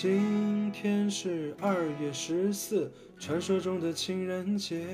[0.00, 4.86] 今天是二月十四，传说中的情人节，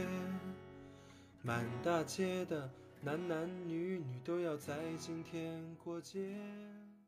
[1.42, 2.70] 满大街的
[3.02, 6.34] 男男女女都要在今天过节。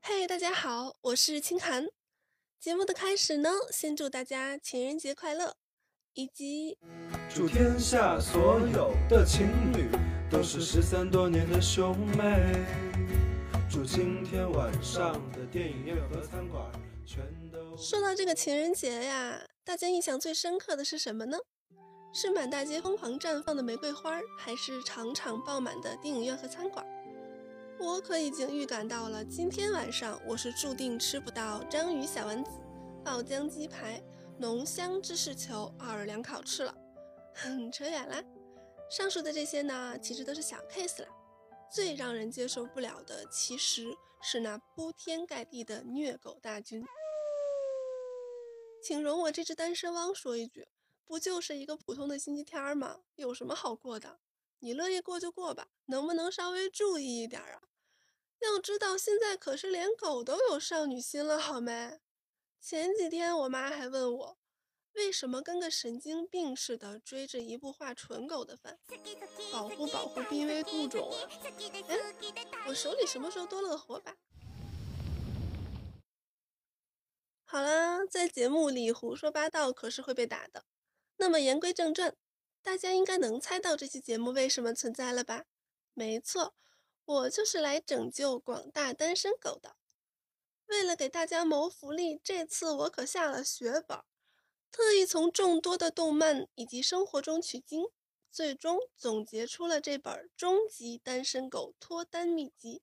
[0.03, 1.87] 嘿，大家好，我是清寒。
[2.61, 5.57] 节目的开始呢，先祝大家情人节快乐，
[6.13, 6.77] 以及
[7.35, 9.89] 祝天下所有的情侣
[10.31, 12.63] 都是失散多年的兄妹。
[13.71, 16.71] 祝今天晚上的电影院和餐馆。
[17.79, 21.37] 说到这个情人节呀，大家印象最深刻的是什么呢？
[22.11, 26.87] 是满大街疯狂绽放的玫瑰花，还是场场爆满的电影院和餐馆？
[27.79, 32.51] 我可已经预感到了，今天晚上我是注定吃不到章鱼小丸子、
[33.05, 34.03] 爆浆鸡排、
[34.39, 36.75] 浓香芝士球、奥尔良烤翅了。
[37.35, 38.23] 哼，扯远了。
[38.89, 41.09] 上述的这些呢，其实都是小 case 了。
[41.71, 46.83] 最让人接受不了的，其实是那铺天盖地的虐狗大军。
[48.87, 50.69] 请容我这只单身汪说一句，
[51.07, 53.01] 不就是一个普通的星期天吗？
[53.17, 54.21] 有什么好过的？
[54.61, 57.63] 你乐意过就过吧，能不能稍微注意一点啊？
[58.39, 61.99] 要知道现在可是连狗都有少女心了，好没？
[62.61, 64.39] 前几天我妈还问我。
[64.93, 68.79] 为什么跟个神经病似的追着一部画纯狗的番？
[69.51, 71.29] 保护保护濒危物种啊！
[71.89, 72.15] 哎，
[72.69, 74.17] 我手里什么时候多了个火把？
[77.57, 80.67] 好啦，在节目里胡说八道可是会被打的。
[81.17, 82.15] 那么言归正传，
[82.63, 85.47] 大家应该能猜到这期节目为什么存在了吧？
[85.95, 86.55] 没错，
[87.07, 89.77] 我就是来拯救广大单身狗的。
[90.67, 94.01] 为了给大家谋福利，这次我可下了血本。
[94.71, 97.87] 特意从众多的动漫以及生活中取经，
[98.31, 102.83] 最终总结出了这本《终极单身狗脱单秘籍》。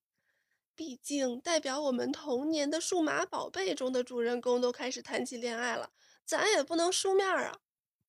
[0.75, 5.91] 毕竟，代表我们童年的数码宝贝中的主人公都开始谈起恋爱了，
[6.25, 7.59] 咱也不能输面啊！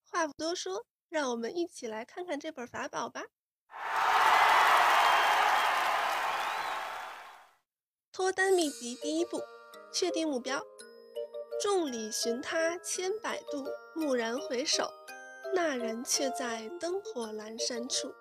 [0.03, 3.25] 话不多说，让我们一起来看看这本法宝吧。
[8.11, 9.43] 脱单秘籍第一步：
[9.93, 10.65] 确定目标。
[11.63, 14.91] 众里寻他千百度，蓦然回首，
[15.53, 18.15] 那人却在灯火阑珊处。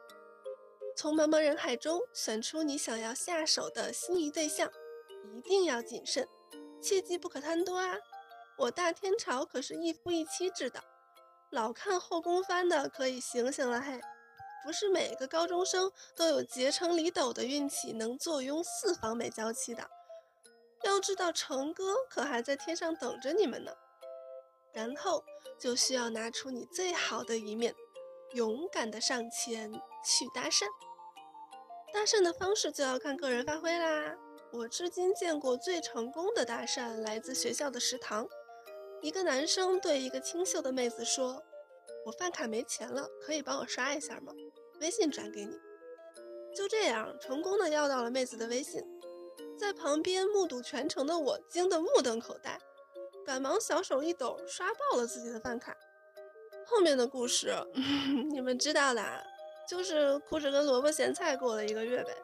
[0.96, 4.72] 从茫茫人海中选出你想要下手的心仪对象，
[5.36, 6.28] 一定要谨慎，
[6.81, 7.96] 切记不可贪多啊！
[8.58, 10.84] 我大天朝可是一夫一妻制的，
[11.50, 14.00] 老看后宫番的可以醒醒了嘿！
[14.64, 19.90] 不是每个高中生都有结成李斗的运气，能坐拥四房美娇妻的。
[20.84, 23.72] 要知道，成哥可还在天上等着你们呢。
[24.72, 25.24] 然后
[25.60, 27.75] 就需要拿出你最好的一面，
[28.34, 29.72] 勇敢的上前
[30.04, 30.66] 去搭讪。
[31.94, 34.16] 搭讪的方式就要看个人发挥啦。
[34.52, 38.28] 我至今见过最成功的搭讪来自学校的食堂，
[39.02, 41.44] 一个男生对一个清秀的妹子说
[42.06, 44.34] ：“我饭卡没钱了，可以帮我刷一下吗？
[44.80, 45.56] 微信转给你。”
[46.56, 48.84] 就这样，成功的要到了妹子的微信。
[49.57, 52.60] 在旁边目睹全程的我惊得目瞪口呆，
[53.25, 55.75] 赶忙小手一抖刷爆了自己的饭卡。
[56.65, 57.54] 后面的故事
[58.31, 59.25] 你们知道的，
[59.68, 62.15] 就是哭着跟萝卜咸菜过了一个月呗。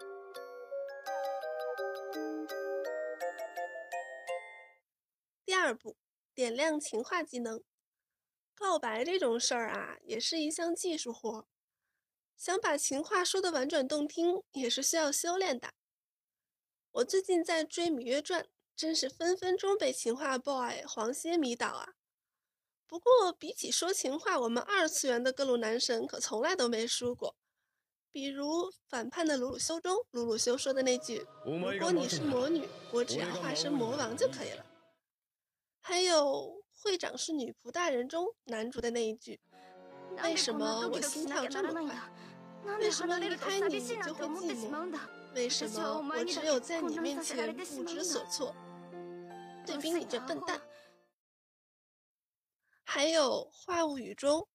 [5.45, 5.97] 第二步，
[6.33, 7.61] 点亮情话技能。
[8.55, 11.47] 告白这种事儿啊，也是一项技术活，
[12.35, 15.73] 想把情话说的婉转动听，也是需要修炼的。
[16.91, 18.43] 我最近在追《芈月传》，
[18.75, 21.93] 真是分分钟被情话 boy 黄歇迷倒啊！
[22.89, 27.35] 不过比起说情话，我们二次元的各路男神可从来都没输过。
[28.11, 34.65] 比如反叛的鲁鲁修中，鲁鲁修说的那句：“如果你是魔女，我只要化身魔王就可以了。”
[35.81, 39.39] 还有会长是女仆大人中男主的那一句
[40.23, 41.95] ：“为什么我心跳这么快？
[42.79, 44.99] 为什么离开你就会寂寞？
[45.35, 48.55] 为什么我只有在你面前不知所措？”
[49.63, 50.59] 对比你这笨蛋。
[52.91, 54.47] 还有《话物语》中，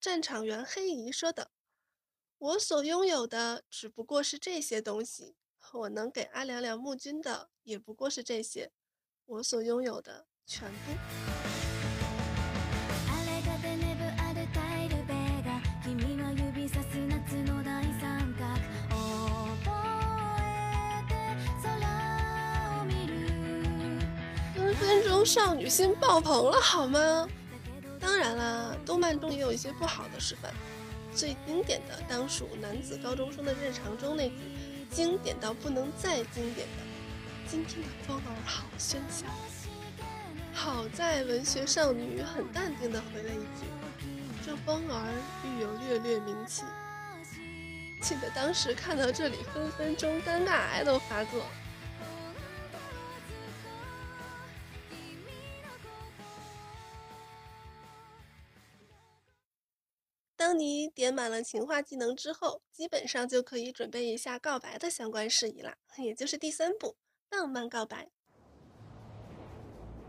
[0.00, 1.50] 战场员黑姨说的
[2.38, 5.36] ：“我所拥有的只不过是这些东西，
[5.74, 8.72] 我能给阿良良募军的也不过是这些，
[9.26, 10.76] 我所拥有的。”全部。
[24.54, 27.28] 分分钟少女心爆棚了，好吗？
[28.00, 30.52] 当然啦，动漫中也有一些不好的示范。
[31.14, 34.34] 最经典的当属男子高中生的日常中那句
[34.90, 36.82] 经典到不能再经典的
[37.48, 39.24] ：“今天的风儿好喧嚣。”
[40.52, 43.66] 好在文学少女很淡定的回了一句
[44.44, 45.12] ：“这风儿
[45.44, 46.62] 欲有略略名气。”
[48.02, 51.44] 气得当时看到这里，分分钟尴尬癌都发作。
[60.46, 66.94] 当你点满了情话技能之后，基本上就可以准备一下告白的相关事宜啦，也就是第三步——
[67.32, 68.08] 浪漫告白。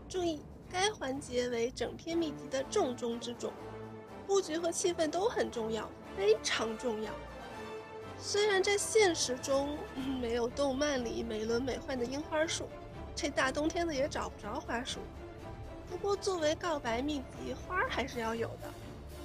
[0.08, 0.40] 注意，
[0.70, 3.52] 该环节为整篇秘籍的重中之重，
[4.28, 7.12] 布局和气氛都很重要，非常重要。
[8.16, 9.76] 虽然在现实中
[10.20, 12.68] 没有动漫里美轮美奂的樱花树，
[13.12, 15.00] 这大冬天的也找不着花束。
[15.90, 18.72] 不过作为告白秘籍，花还是要有的。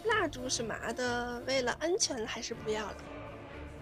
[0.05, 2.95] 蜡烛是麻的，为了安全还是不要了。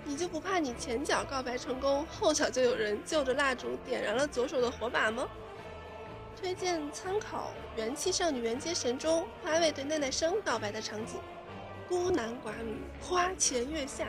[0.03, 5.27] 你就不怕你前脚告白成功，后脚就有人就着蜡烛点燃了左手的火把吗？
[6.39, 11.19] 推荐参考《元气少女缘接神》中花尾对奈奈生告白的场景：
[11.87, 14.07] 孤男寡女，花前月下，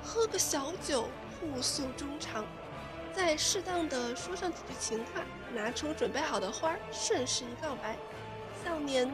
[0.00, 1.08] 喝个小酒，
[1.40, 2.44] 互诉衷肠，
[3.12, 7.96] 再适当的说上几句情话，拿出准备好的花，顺势一告白。
[8.64, 9.10] 少年，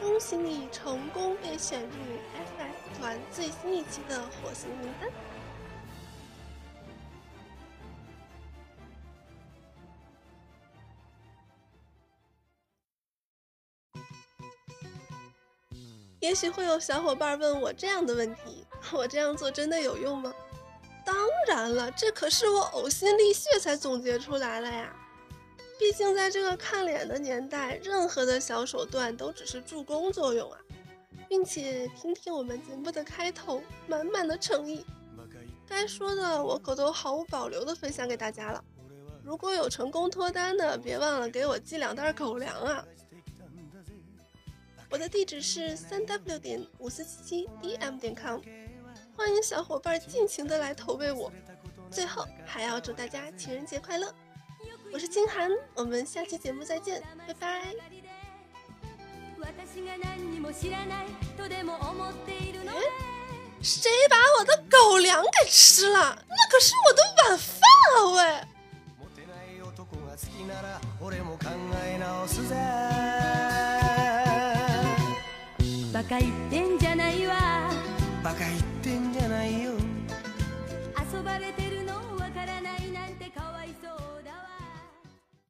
[0.00, 1.88] 恭喜你成功被选入
[2.58, 5.10] FF 团最新一期的火星名单。
[16.20, 20.34] 也许会有小伙伴问我这样的问题：我这样做真的有用吗？
[21.04, 21.14] 当
[21.46, 24.92] 然了，这可是我呕心沥血才总结出来了呀！
[25.78, 30.58] 毕竟在这个看脸的年代，任何的小手段都只是助攻作用啊！
[31.28, 34.84] 并且听听我们节目的开头，满满的诚意，
[35.68, 38.64] 该说的我可都毫无保留的分享给大家了。
[39.22, 42.84] 如果有成功脱单的，别忘了给我寄两袋狗粮啊！
[44.88, 48.40] 我的地址是三 w 点五四七七 dm 点 com，
[49.16, 51.30] 欢迎小伙伴尽情的来投喂我。
[51.90, 54.14] 最后还要祝大家情人节快乐！
[54.93, 57.73] 我是金涵，我们下期节目再见，拜拜。
[63.61, 66.23] 谁把我的狗粮给吃了？
[66.27, 67.61] 那可是我的晚饭
[67.95, 68.05] 啊！
[68.15, 68.17] 喂。
[75.93, 77.69] バカ言ってんじゃないわ
[78.23, 79.73] バカ言ってんじゃないよ
[81.13, 81.61] 遊ばれて